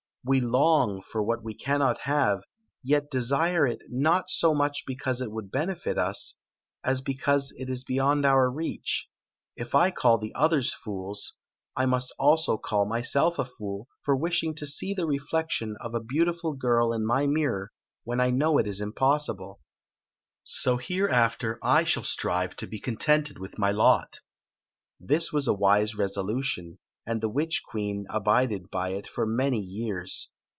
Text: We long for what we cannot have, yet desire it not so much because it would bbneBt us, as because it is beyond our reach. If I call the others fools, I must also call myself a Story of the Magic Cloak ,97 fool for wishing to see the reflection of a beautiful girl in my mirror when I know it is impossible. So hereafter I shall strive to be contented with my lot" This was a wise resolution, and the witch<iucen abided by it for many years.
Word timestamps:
We 0.23 0.39
long 0.39 1.01
for 1.01 1.23
what 1.23 1.41
we 1.43 1.55
cannot 1.55 2.01
have, 2.01 2.43
yet 2.83 3.09
desire 3.09 3.65
it 3.65 3.81
not 3.89 4.29
so 4.29 4.53
much 4.53 4.83
because 4.85 5.19
it 5.19 5.31
would 5.31 5.49
bbneBt 5.51 5.97
us, 5.97 6.35
as 6.83 7.01
because 7.01 7.51
it 7.57 7.69
is 7.71 7.83
beyond 7.83 8.23
our 8.23 8.47
reach. 8.51 9.07
If 9.55 9.73
I 9.73 9.89
call 9.89 10.19
the 10.19 10.31
others 10.35 10.75
fools, 10.75 11.33
I 11.75 11.87
must 11.87 12.13
also 12.19 12.55
call 12.59 12.85
myself 12.85 13.39
a 13.39 13.45
Story 13.45 13.47
of 13.47 13.47
the 13.47 13.47
Magic 13.47 13.57
Cloak 13.57 14.19
,97 14.19 14.19
fool 14.19 14.19
for 14.19 14.21
wishing 14.21 14.55
to 14.57 14.65
see 14.71 14.93
the 14.93 15.07
reflection 15.07 15.75
of 15.81 15.95
a 15.95 16.05
beautiful 16.05 16.53
girl 16.53 16.93
in 16.93 17.03
my 17.03 17.25
mirror 17.25 17.71
when 18.03 18.19
I 18.19 18.29
know 18.29 18.59
it 18.59 18.67
is 18.67 18.79
impossible. 18.79 19.59
So 20.43 20.77
hereafter 20.77 21.57
I 21.63 21.83
shall 21.83 22.03
strive 22.03 22.55
to 22.57 22.67
be 22.67 22.79
contented 22.79 23.39
with 23.39 23.57
my 23.57 23.71
lot" 23.71 24.19
This 24.99 25.33
was 25.33 25.47
a 25.47 25.53
wise 25.55 25.95
resolution, 25.95 26.77
and 27.03 27.19
the 27.19 27.29
witch<iucen 27.31 28.03
abided 28.11 28.69
by 28.69 28.89
it 28.89 29.07
for 29.07 29.25
many 29.25 29.59
years. 29.59 30.29